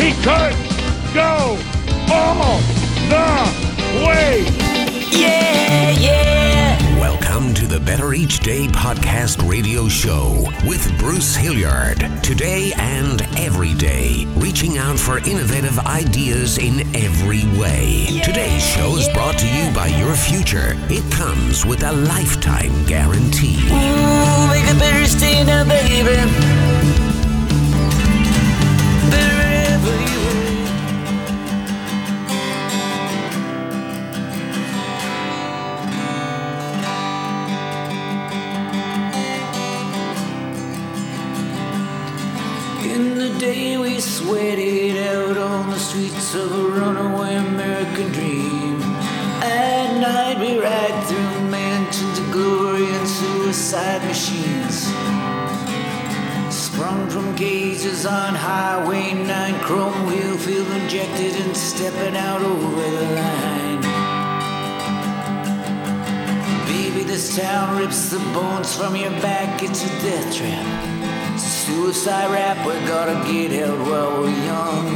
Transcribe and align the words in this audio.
He 0.00 0.12
could 0.12 0.56
go 1.12 1.58
all 2.10 2.58
the 3.10 4.06
way. 4.06 4.46
Yeah, 5.10 5.90
yeah. 5.90 6.98
Welcome 6.98 7.52
to 7.52 7.66
the 7.66 7.78
Better 7.80 8.14
Each 8.14 8.40
Day 8.40 8.66
podcast 8.68 9.46
radio 9.46 9.88
show 9.88 10.50
with 10.66 10.90
Bruce 10.98 11.36
Hilliard. 11.36 11.98
Today 12.22 12.72
and 12.78 13.20
every 13.38 13.74
day, 13.74 14.24
reaching 14.36 14.78
out 14.78 14.98
for 14.98 15.18
innovative 15.18 15.78
ideas 15.80 16.56
in 16.56 16.80
every 16.96 17.44
way. 17.60 18.22
Today's 18.24 18.66
show 18.66 18.96
is 18.96 19.06
brought 19.10 19.36
to 19.40 19.46
you 19.46 19.70
by 19.74 19.88
your 19.88 20.14
future. 20.14 20.78
It 20.88 21.12
comes 21.12 21.66
with 21.66 21.82
a 21.82 21.92
lifetime 21.92 22.86
guarantee. 22.86 23.58
Ooh, 23.66 24.48
make 24.48 24.64
a 24.64 24.78
better 24.78 25.04
stay 25.04 25.44
now, 25.44 25.64
baby. 25.64 26.69
Sweated 44.20 44.98
out 45.08 45.38
on 45.38 45.70
the 45.70 45.78
streets 45.78 46.34
of 46.34 46.52
a 46.52 46.64
runaway 46.78 47.36
American 47.36 48.12
dream. 48.12 48.78
At 49.42 49.98
night 49.98 50.38
we 50.38 50.58
ride 50.58 51.04
through 51.08 51.48
mansions 51.48 52.18
of 52.18 52.30
glory 52.30 52.84
and 52.84 53.08
suicide 53.08 54.02
machines. 54.04 54.76
Sprung 56.54 57.08
from 57.08 57.34
cages 57.34 58.04
on 58.04 58.34
Highway 58.34 59.14
9, 59.14 59.60
chrome 59.60 60.06
wheel 60.06 60.36
fuel 60.36 60.70
injected 60.72 61.36
and 61.42 61.56
stepping 61.56 62.14
out 62.14 62.42
over 62.42 62.90
the 62.98 63.06
line. 63.20 63.80
Baby, 66.66 67.04
this 67.04 67.36
town 67.36 67.78
rips 67.78 68.10
the 68.10 68.18
bones 68.34 68.76
from 68.76 68.96
your 68.96 69.12
back, 69.22 69.62
it's 69.62 69.82
a 69.82 69.88
death 70.02 70.36
trap. 70.36 71.19
It's 71.42 71.48
a 71.48 71.72
suicide 71.72 72.30
rap, 72.30 72.66
we 72.66 72.74
gotta 72.86 73.14
get 73.32 73.64
out 73.64 73.78
while 73.78 74.20
we're 74.20 74.28
young. 74.28 74.86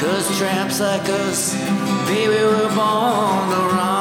Cause 0.00 0.36
tramps 0.36 0.80
like 0.80 1.08
us, 1.08 1.54
baby, 2.08 2.34
we're 2.34 2.74
born 2.74 3.48
to 3.48 3.60
run. 3.76 3.94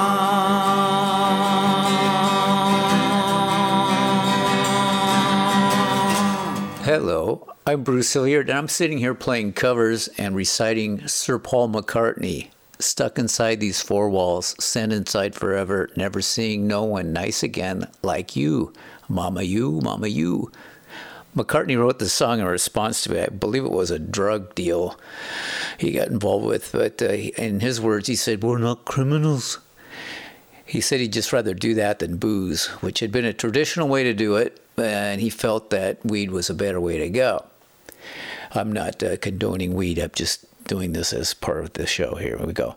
Hello, 6.84 7.48
I'm 7.68 7.84
Bruce 7.84 8.12
Hilliard, 8.12 8.50
and 8.50 8.58
I'm 8.58 8.68
sitting 8.68 8.98
here 8.98 9.14
playing 9.14 9.54
covers 9.54 10.08
and 10.18 10.36
reciting 10.36 11.08
Sir 11.08 11.38
Paul 11.38 11.70
McCartney. 11.70 12.50
Stuck 12.80 13.18
inside 13.20 13.60
these 13.60 13.82
four 13.82 14.10
walls, 14.10 14.56
sent 14.60 14.92
inside 14.92 15.36
forever, 15.36 15.90
never 15.96 16.22
seeing 16.22 16.68
no 16.68 16.84
one 16.84 17.14
nice 17.14 17.44
again 17.44 17.88
like 18.02 18.36
you. 18.36 18.74
Mama, 19.08 19.44
you, 19.44 19.80
Mama, 19.82 20.08
you. 20.08 20.52
McCartney 21.36 21.78
wrote 21.78 22.00
the 22.00 22.10
song 22.10 22.40
in 22.40 22.46
response 22.46 23.04
to, 23.04 23.24
I 23.24 23.28
believe 23.28 23.66
it 23.66 23.72
was 23.72 23.90
a 23.90 23.98
drug 23.98 24.54
deal 24.54 25.00
he 25.80 25.92
got 25.92 26.10
involved 26.10 26.46
with, 26.46 26.72
but 26.72 27.02
uh, 27.02 27.08
in 27.08 27.60
his 27.60 27.82
words, 27.82 28.08
he 28.08 28.16
said, 28.16 28.44
We're 28.44 28.60
not 28.60 28.86
criminals. 28.86 29.60
He 30.66 30.80
said 30.80 31.00
he'd 31.00 31.14
just 31.14 31.34
rather 31.34 31.54
do 31.54 31.74
that 31.76 32.00
than 32.00 32.18
booze, 32.18 32.68
which 32.82 33.00
had 33.00 33.12
been 33.12 33.26
a 33.26 33.34
traditional 33.34 33.88
way 33.88 34.04
to 34.04 34.14
do 34.14 34.36
it, 34.36 34.60
and 34.78 35.22
he 35.22 35.30
felt 35.30 35.70
that 35.72 36.04
weed 36.06 36.32
was 36.32 36.50
a 36.50 36.54
better 36.54 36.80
way 36.80 36.98
to 37.00 37.10
go. 37.10 37.46
I'm 38.52 38.72
not 38.72 39.02
uh, 39.02 39.18
condoning 39.18 39.74
weed, 39.74 39.98
I'm 39.98 40.12
just 40.14 40.46
doing 40.66 40.94
this 40.94 41.14
as 41.14 41.34
part 41.34 41.64
of 41.64 41.74
the 41.74 41.86
show. 41.86 42.16
Here 42.16 42.38
we 42.38 42.54
go. 42.54 42.76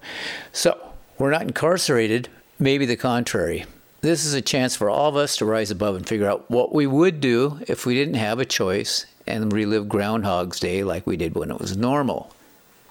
So, 0.52 0.78
we're 1.18 1.30
not 1.30 1.42
incarcerated, 1.42 2.28
maybe 2.58 2.86
the 2.86 2.96
contrary. 2.96 3.64
This 4.02 4.24
is 4.24 4.34
a 4.34 4.42
chance 4.42 4.76
for 4.76 4.90
all 4.90 5.08
of 5.08 5.16
us 5.16 5.36
to 5.38 5.44
rise 5.44 5.70
above 5.70 5.96
and 5.96 6.06
figure 6.06 6.28
out 6.28 6.50
what 6.50 6.74
we 6.74 6.86
would 6.86 7.20
do 7.20 7.58
if 7.66 7.86
we 7.86 7.94
didn't 7.94 8.14
have 8.14 8.38
a 8.38 8.44
choice 8.44 9.06
and 9.26 9.52
relive 9.52 9.88
Groundhog's 9.88 10.60
Day 10.60 10.84
like 10.84 11.06
we 11.06 11.16
did 11.16 11.34
when 11.34 11.50
it 11.50 11.58
was 11.58 11.76
normal. 11.76 12.32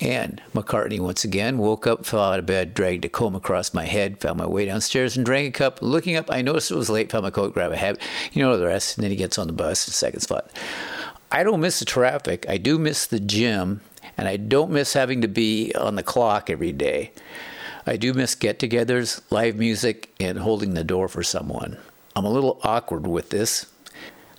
And 0.01 0.41
McCartney 0.53 0.99
once 0.99 1.23
again 1.23 1.57
woke 1.57 1.87
up, 1.87 2.05
fell 2.05 2.19
out 2.19 2.39
of 2.39 2.45
bed, 2.45 2.73
dragged 2.73 3.05
a 3.05 3.09
comb 3.09 3.35
across 3.35 3.73
my 3.73 3.85
head, 3.85 4.19
found 4.19 4.37
my 4.37 4.45
way 4.45 4.65
downstairs 4.65 5.15
and 5.15 5.25
drank 5.25 5.55
a 5.55 5.57
cup. 5.57 5.81
Looking 5.81 6.17
up, 6.17 6.29
I 6.29 6.41
noticed 6.41 6.71
it 6.71 6.75
was 6.75 6.89
late, 6.89 7.11
found 7.11 7.23
my 7.23 7.29
coat, 7.29 7.53
grabbed 7.53 7.73
a 7.73 7.77
hat. 7.77 7.97
You 8.33 8.43
know 8.43 8.57
the 8.57 8.65
rest. 8.65 8.97
And 8.97 9.03
then 9.03 9.11
he 9.11 9.17
gets 9.17 9.37
on 9.37 9.47
the 9.47 9.53
bus 9.53 9.87
in 9.87 9.93
second 9.93 10.19
spot. 10.19 10.51
I 11.31 11.43
don't 11.43 11.61
miss 11.61 11.79
the 11.79 11.85
traffic. 11.85 12.45
I 12.49 12.57
do 12.57 12.77
miss 12.77 13.05
the 13.05 13.19
gym, 13.19 13.81
and 14.17 14.27
I 14.27 14.37
don't 14.37 14.71
miss 14.71 14.93
having 14.93 15.21
to 15.21 15.27
be 15.27 15.73
on 15.73 15.95
the 15.95 16.03
clock 16.03 16.49
every 16.49 16.71
day. 16.71 17.11
I 17.85 17.97
do 17.97 18.13
miss 18.13 18.35
get 18.35 18.59
togethers, 18.59 19.21
live 19.29 19.55
music, 19.57 20.13
and 20.19 20.39
holding 20.39 20.73
the 20.73 20.83
door 20.83 21.07
for 21.07 21.23
someone. 21.23 21.77
I'm 22.15 22.25
a 22.25 22.31
little 22.31 22.59
awkward 22.63 23.05
with 23.05 23.29
this. 23.29 23.67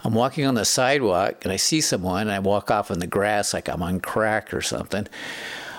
I'm 0.02 0.14
walking 0.14 0.46
on 0.46 0.54
the 0.54 0.64
sidewalk 0.64 1.44
and 1.44 1.52
I 1.52 1.56
see 1.56 1.80
someone 1.80 2.22
and 2.22 2.32
I 2.32 2.38
walk 2.38 2.70
off 2.70 2.90
in 2.90 3.00
the 3.00 3.06
grass 3.06 3.52
like 3.52 3.68
I'm 3.68 3.82
on 3.82 4.00
crack 4.00 4.54
or 4.54 4.62
something. 4.62 5.06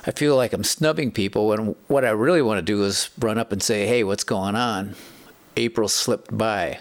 I 0.06 0.12
feel 0.12 0.36
like 0.36 0.54
I'm 0.54 0.64
snubbing 0.64 1.12
people 1.12 1.48
when 1.48 1.76
what 1.88 2.06
I 2.06 2.10
really 2.10 2.42
want 2.42 2.60
to 2.60 2.62
do 2.62 2.84
is 2.84 3.10
run 3.20 3.38
up 3.38 3.52
and 3.52 3.62
say, 3.62 3.88
hey, 3.88 4.04
what's 4.04 4.24
going 4.24 4.56
on? 4.56 4.96
April 5.58 5.90
slipped 5.90 6.38
by. 6.38 6.80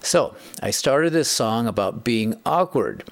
So 0.00 0.36
I 0.62 0.70
started 0.70 1.12
this 1.12 1.30
song 1.30 1.66
about 1.66 2.04
being 2.04 2.34
awkward. 2.44 3.04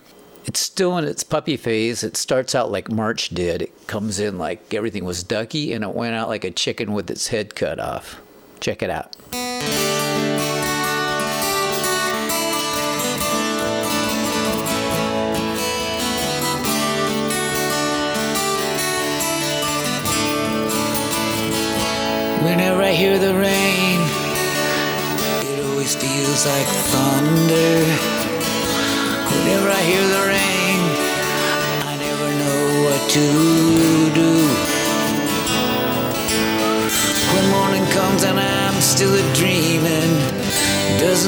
It's 0.47 0.61
still 0.61 0.99
in 0.99 1.05
its 1.05 1.25
puppy 1.25 1.57
phase. 1.57 2.05
It 2.05 2.17
starts 2.17 2.55
out 2.55 2.71
like 2.71 2.91
March 2.91 3.31
did. 3.31 3.63
It 3.63 3.87
comes 3.87 4.21
in 4.21 4.39
like 4.39 4.75
everything 4.75 5.05
was 5.05 5.23
ducky 5.23 5.73
and 5.73 5.83
it 5.83 5.95
went 5.95 6.15
out 6.15 6.29
like 6.29 6.45
a 6.45 6.51
chicken 6.51 6.93
with 6.93 7.11
its 7.11 7.29
head 7.29 7.55
cut 7.55 7.79
off. 7.81 8.21
Check 8.61 8.83
it 8.83 8.91
out. 8.91 10.04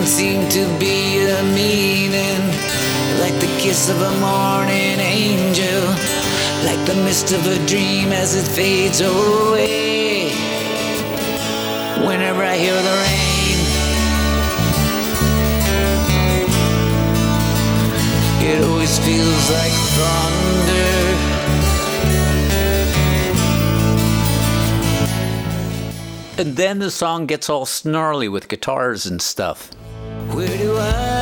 Seem 0.06 0.48
to 0.50 0.64
be 0.78 1.18
a 1.26 1.42
meaning. 1.52 2.40
Like 3.18 3.34
the 3.40 3.52
kiss 3.58 3.90
of 3.90 4.00
a 4.00 4.10
morning 4.20 5.00
angel, 5.00 5.82
like 6.64 6.82
the 6.86 6.94
mist 7.04 7.32
of 7.32 7.44
a 7.46 7.66
dream 7.66 8.12
as 8.12 8.36
it 8.36 8.46
fades 8.46 9.00
away 9.00 10.30
whenever 12.06 12.42
I 12.44 12.56
hear 12.56 12.74
the 12.74 12.96
rain. 13.04 13.36
It 18.48 18.62
always 18.62 18.98
feels 19.00 19.50
like 19.50 19.72
thunder. 19.96 21.06
And 26.38 26.54
then 26.54 26.78
the 26.78 26.90
song 26.90 27.26
gets 27.26 27.50
all 27.50 27.66
snarly 27.66 28.28
with 28.28 28.46
guitars 28.46 29.06
and 29.06 29.20
stuff. 29.20 29.72
Where 30.34 30.58
do 30.58 30.76
I 30.76 31.15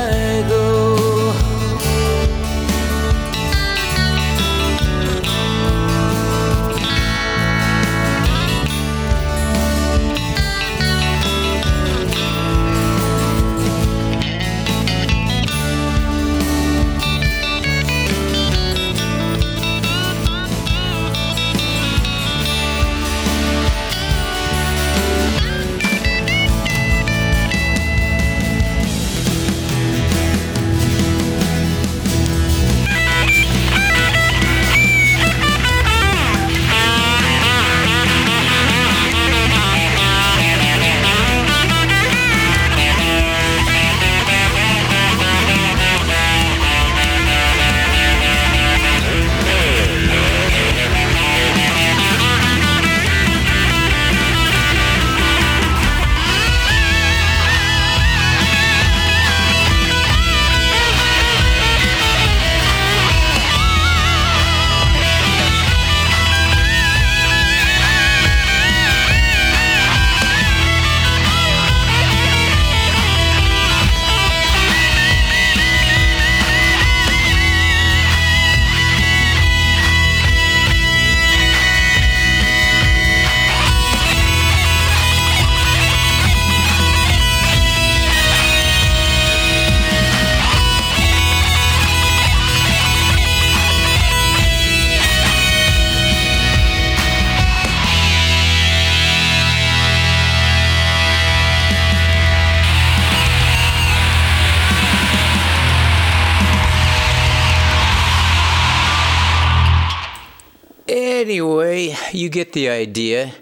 anyway, 110.88 111.96
you 112.12 112.28
get 112.28 112.52
the 112.52 112.68
idea. 112.68 113.32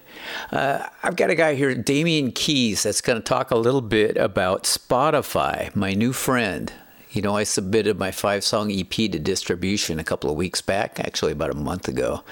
Uh, 0.50 0.86
I've 1.02 1.16
got 1.16 1.30
a 1.30 1.34
guy 1.34 1.54
here, 1.54 1.74
Damian 1.74 2.32
Keys, 2.32 2.82
that's 2.84 3.00
going 3.00 3.18
to 3.18 3.22
talk 3.22 3.50
a 3.50 3.56
little 3.56 3.80
bit 3.80 4.16
about 4.16 4.64
Spotify, 4.64 5.74
my 5.74 5.94
new 5.94 6.12
friend. 6.12 6.72
You 7.10 7.20
know, 7.20 7.36
I 7.36 7.42
submitted 7.42 7.98
my 7.98 8.10
five 8.10 8.42
song 8.42 8.72
EP 8.72 8.88
to 8.88 9.18
distribution 9.18 9.98
a 9.98 10.04
couple 10.04 10.30
of 10.30 10.36
weeks 10.36 10.62
back, 10.62 10.98
actually 10.98 11.32
about 11.32 11.50
a 11.50 11.56
month 11.56 11.86
ago. 11.86 12.24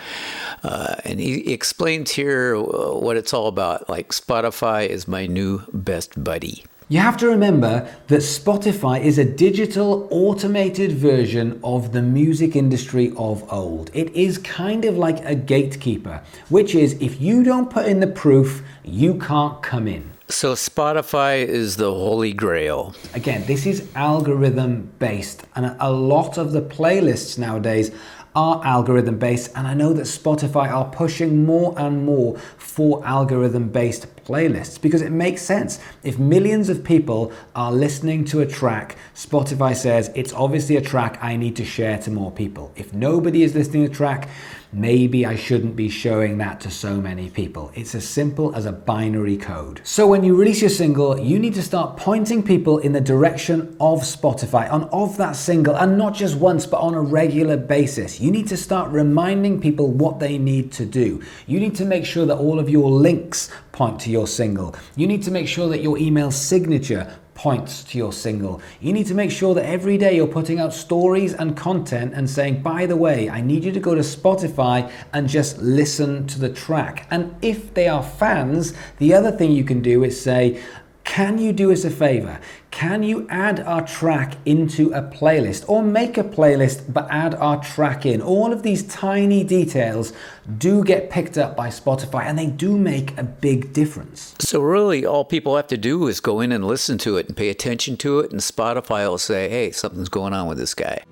Uh, 0.62 0.96
and 1.04 1.20
he 1.20 1.52
explains 1.52 2.12
here 2.12 2.56
uh, 2.56 2.94
what 2.94 3.18
it's 3.18 3.34
all 3.34 3.46
about. 3.46 3.90
Like, 3.90 4.10
Spotify 4.10 4.86
is 4.86 5.06
my 5.06 5.26
new 5.26 5.62
best 5.72 6.22
buddy. 6.22 6.64
You 6.90 6.98
have 6.98 7.16
to 7.18 7.28
remember 7.28 7.88
that 8.08 8.16
Spotify 8.16 9.00
is 9.00 9.16
a 9.16 9.24
digital 9.24 10.08
automated 10.10 10.90
version 10.90 11.60
of 11.62 11.92
the 11.92 12.02
music 12.02 12.56
industry 12.56 13.12
of 13.16 13.44
old. 13.52 13.92
It 13.94 14.12
is 14.12 14.38
kind 14.38 14.84
of 14.84 14.98
like 14.98 15.24
a 15.24 15.36
gatekeeper, 15.36 16.20
which 16.48 16.74
is 16.74 16.94
if 16.94 17.20
you 17.20 17.44
don't 17.44 17.70
put 17.70 17.86
in 17.86 18.00
the 18.00 18.08
proof, 18.08 18.64
you 18.82 19.20
can't 19.20 19.62
come 19.62 19.86
in. 19.86 20.10
So, 20.26 20.54
Spotify 20.54 21.44
is 21.44 21.76
the 21.76 21.92
holy 21.92 22.32
grail. 22.32 22.94
Again, 23.14 23.44
this 23.46 23.66
is 23.66 23.88
algorithm 23.94 24.90
based, 24.98 25.44
and 25.54 25.76
a 25.78 25.92
lot 25.92 26.38
of 26.38 26.50
the 26.50 26.62
playlists 26.62 27.38
nowadays 27.38 27.92
are 28.34 28.64
algorithm 28.64 29.18
based, 29.18 29.50
and 29.56 29.66
I 29.66 29.74
know 29.74 29.92
that 29.92 30.02
Spotify 30.02 30.70
are 30.70 30.84
pushing 30.90 31.44
more 31.44 31.74
and 31.78 32.04
more 32.04 32.38
for 32.58 33.04
algorithm 33.04 33.68
based 33.70 34.06
playlists 34.24 34.80
because 34.80 35.02
it 35.02 35.10
makes 35.10 35.42
sense. 35.42 35.80
If 36.04 36.18
millions 36.18 36.68
of 36.68 36.84
people 36.84 37.32
are 37.54 37.72
listening 37.72 38.24
to 38.26 38.40
a 38.40 38.46
track, 38.46 38.96
Spotify 39.14 39.74
says 39.74 40.10
it's 40.14 40.32
obviously 40.32 40.76
a 40.76 40.80
track 40.80 41.18
I 41.20 41.36
need 41.36 41.56
to 41.56 41.64
share 41.64 41.98
to 41.98 42.10
more 42.10 42.30
people. 42.30 42.72
If 42.76 42.94
nobody 42.94 43.42
is 43.42 43.54
listening 43.54 43.86
to 43.86 43.90
a 43.90 43.94
track, 43.94 44.28
maybe 44.72 45.26
I 45.26 45.36
shouldn't 45.36 45.76
be 45.76 45.88
showing 45.88 46.38
that 46.38 46.60
to 46.60 46.70
so 46.70 47.00
many 47.00 47.28
people. 47.28 47.72
It's 47.74 47.94
as 47.94 48.08
simple 48.08 48.54
as 48.54 48.66
a 48.66 48.72
binary 48.72 49.36
code. 49.36 49.80
So 49.84 50.06
when 50.06 50.22
you 50.22 50.36
release 50.36 50.60
your 50.60 50.70
single, 50.70 51.18
you 51.18 51.38
need 51.38 51.54
to 51.54 51.62
start 51.62 51.96
pointing 51.96 52.42
people 52.42 52.78
in 52.78 52.92
the 52.92 53.00
direction 53.00 53.76
of 53.80 54.00
Spotify, 54.02 54.70
on 54.70 54.84
of 54.84 55.16
that 55.16 55.36
single, 55.36 55.76
and 55.76 55.98
not 55.98 56.14
just 56.14 56.36
once, 56.36 56.66
but 56.66 56.78
on 56.78 56.94
a 56.94 57.00
regular 57.00 57.56
basis. 57.56 58.20
You 58.20 58.30
need 58.30 58.48
to 58.48 58.56
start 58.56 58.90
reminding 58.90 59.60
people 59.60 59.88
what 59.88 60.20
they 60.20 60.38
need 60.38 60.72
to 60.72 60.86
do. 60.86 61.22
You 61.46 61.60
need 61.60 61.74
to 61.76 61.84
make 61.84 62.04
sure 62.04 62.26
that 62.26 62.36
all 62.36 62.58
of 62.58 62.70
your 62.70 62.90
links 62.90 63.50
point 63.72 64.00
to 64.00 64.10
your 64.10 64.26
single. 64.26 64.74
You 64.96 65.06
need 65.06 65.22
to 65.24 65.30
make 65.30 65.48
sure 65.48 65.68
that 65.68 65.82
your 65.82 65.98
email 65.98 66.30
signature 66.30 67.18
points 67.40 67.82
to 67.82 67.96
your 67.96 68.12
single. 68.12 68.60
You 68.82 68.92
need 68.92 69.06
to 69.06 69.14
make 69.14 69.30
sure 69.30 69.54
that 69.54 69.64
every 69.64 69.96
day 69.96 70.14
you're 70.14 70.26
putting 70.26 70.60
out 70.60 70.74
stories 70.74 71.32
and 71.32 71.56
content 71.56 72.12
and 72.12 72.28
saying, 72.28 72.60
by 72.60 72.84
the 72.84 72.96
way, 72.96 73.30
I 73.30 73.40
need 73.40 73.64
you 73.64 73.72
to 73.72 73.80
go 73.80 73.94
to 73.94 74.02
Spotify 74.02 74.92
and 75.14 75.26
just 75.26 75.56
listen 75.56 76.26
to 76.26 76.38
the 76.38 76.50
track. 76.50 77.06
And 77.10 77.34
if 77.40 77.72
they 77.72 77.88
are 77.88 78.02
fans, 78.02 78.74
the 78.98 79.14
other 79.14 79.32
thing 79.32 79.52
you 79.52 79.64
can 79.64 79.80
do 79.80 80.04
is 80.04 80.20
say, 80.20 80.62
can 81.04 81.38
you 81.38 81.52
do 81.52 81.72
us 81.72 81.84
a 81.84 81.90
favor? 81.90 82.40
Can 82.70 83.02
you 83.02 83.26
add 83.28 83.60
our 83.60 83.84
track 83.86 84.36
into 84.44 84.92
a 84.92 85.02
playlist 85.02 85.68
or 85.68 85.82
make 85.82 86.16
a 86.16 86.22
playlist 86.22 86.92
but 86.92 87.08
add 87.10 87.34
our 87.34 87.62
track 87.62 88.06
in? 88.06 88.22
All 88.22 88.52
of 88.52 88.62
these 88.62 88.86
tiny 88.86 89.42
details 89.42 90.12
do 90.58 90.84
get 90.84 91.10
picked 91.10 91.36
up 91.36 91.56
by 91.56 91.68
Spotify 91.68 92.24
and 92.24 92.38
they 92.38 92.46
do 92.46 92.76
make 92.76 93.18
a 93.18 93.24
big 93.24 93.72
difference. 93.72 94.34
So, 94.38 94.60
really, 94.60 95.04
all 95.04 95.24
people 95.24 95.56
have 95.56 95.66
to 95.68 95.76
do 95.76 96.06
is 96.06 96.20
go 96.20 96.40
in 96.40 96.52
and 96.52 96.64
listen 96.64 96.98
to 96.98 97.16
it 97.16 97.26
and 97.26 97.36
pay 97.36 97.48
attention 97.48 97.96
to 97.98 98.20
it, 98.20 98.30
and 98.30 98.40
Spotify 98.40 99.08
will 99.08 99.18
say, 99.18 99.48
hey, 99.48 99.70
something's 99.72 100.08
going 100.08 100.32
on 100.32 100.48
with 100.48 100.58
this 100.58 100.74
guy. 100.74 101.04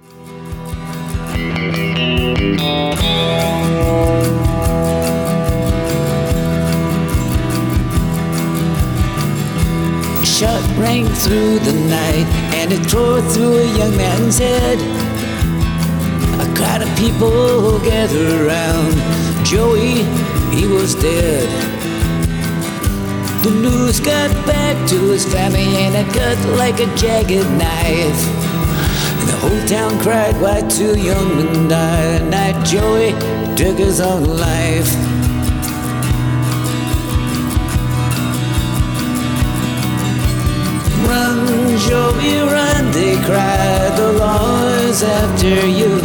Shot 10.39 10.63
rang 10.79 11.05
through 11.05 11.59
the 11.59 11.73
night 11.91 12.27
and 12.55 12.73
it 12.73 12.89
tore 12.89 13.21
through 13.33 13.59
a 13.59 13.77
young 13.77 13.97
man's 13.97 14.39
head. 14.39 14.79
A 16.39 16.47
crowd 16.55 16.81
of 16.81 16.89
people 16.97 17.81
gathered 17.81 18.47
around 18.47 18.95
Joey, 19.45 20.05
he 20.55 20.65
was 20.65 20.95
dead. 20.95 21.49
The 23.43 23.51
news 23.51 23.99
got 23.99 24.31
back 24.47 24.77
to 24.91 25.11
his 25.11 25.25
family 25.25 25.75
and 25.83 25.97
it 25.97 26.07
cut 26.15 26.39
like 26.57 26.79
a 26.79 26.87
jagged 26.95 27.51
knife. 27.59 28.23
And 29.19 29.29
the 29.29 29.39
whole 29.43 29.67
town 29.67 29.99
cried, 29.99 30.41
why 30.41 30.61
two 30.69 30.97
young 30.97 31.37
men 31.37 31.67
died. 31.67 32.33
That 32.33 32.65
Joey 32.65 33.11
took 33.57 33.77
his 33.77 34.01
own 34.01 34.23
life. 34.23 35.18
Run, 41.51 42.91
they 42.93 43.17
cried, 43.25 43.93
the 43.97 44.13
law 44.13 44.65
is 44.89 45.03
after 45.03 45.67
you. 45.67 45.97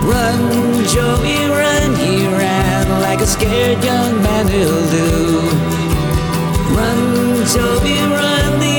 Run, 0.00 0.40
Joey, 0.86 1.46
run, 1.48 1.94
he 1.96 2.26
ran 2.26 2.88
like 3.02 3.20
a 3.20 3.26
scared 3.26 3.84
young 3.84 4.22
man 4.22 4.46
will 4.46 4.82
do. 4.90 5.40
Run, 6.74 7.46
Joey, 7.52 7.98
run, 8.16 8.60
the 8.60 8.78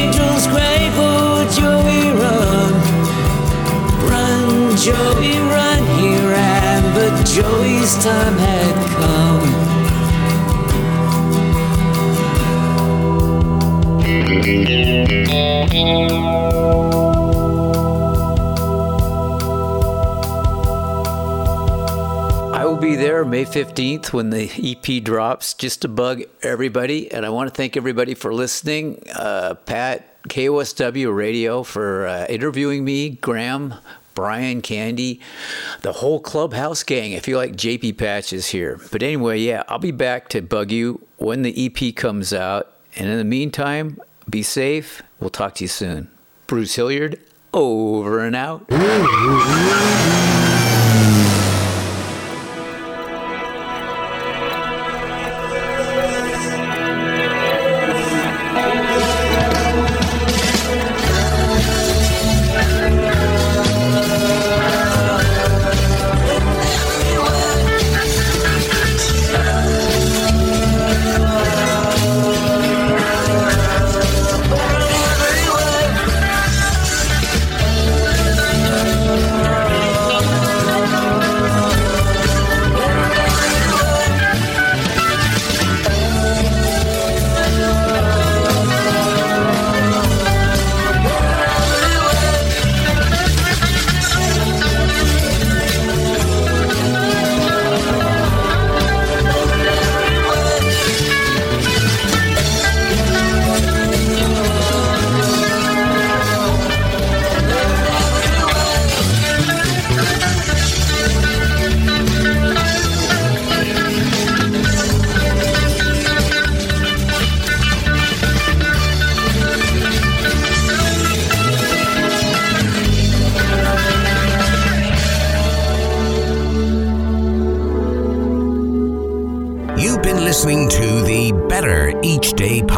angels 0.00 0.46
cry, 0.46 0.90
for 0.96 1.44
Joey, 1.60 2.12
run. 2.22 2.72
Run, 4.08 4.76
Joey, 4.76 5.38
run, 5.54 5.82
he 5.98 6.16
ran, 6.26 6.82
but 6.94 7.24
Joey's 7.26 7.94
time 8.02 8.38
had 8.38 8.83
15th 23.54 24.12
when 24.12 24.30
the 24.30 24.50
EP 24.58 25.00
drops 25.04 25.54
just 25.54 25.82
to 25.82 25.88
bug 25.88 26.24
everybody. 26.42 27.12
And 27.12 27.24
I 27.24 27.28
want 27.28 27.48
to 27.48 27.54
thank 27.54 27.76
everybody 27.76 28.14
for 28.14 28.34
listening. 28.34 29.00
Uh, 29.14 29.54
Pat, 29.54 30.20
KOSW 30.24 31.14
Radio, 31.14 31.62
for 31.62 32.04
uh, 32.04 32.26
interviewing 32.28 32.84
me, 32.84 33.10
Graham, 33.10 33.74
Brian, 34.16 34.60
Candy, 34.60 35.20
the 35.82 35.92
whole 35.92 36.18
Clubhouse 36.18 36.82
gang. 36.82 37.14
I 37.14 37.20
feel 37.20 37.38
like 37.38 37.52
JP 37.52 37.96
Patch 37.96 38.32
is 38.32 38.48
here. 38.48 38.80
But 38.90 39.04
anyway, 39.04 39.38
yeah, 39.38 39.62
I'll 39.68 39.78
be 39.78 39.92
back 39.92 40.30
to 40.30 40.42
bug 40.42 40.72
you 40.72 41.06
when 41.18 41.42
the 41.42 41.66
EP 41.66 41.94
comes 41.94 42.32
out. 42.32 42.72
And 42.96 43.08
in 43.08 43.18
the 43.18 43.24
meantime, 43.24 44.00
be 44.28 44.42
safe. 44.42 45.00
We'll 45.20 45.30
talk 45.30 45.54
to 45.56 45.64
you 45.64 45.68
soon. 45.68 46.10
Bruce 46.48 46.74
Hilliard, 46.74 47.20
over 47.52 48.18
and 48.18 48.34
out. 48.34 48.66